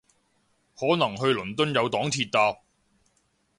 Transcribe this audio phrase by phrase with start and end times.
[0.75, 2.57] 可能去倫敦有黨鐵搭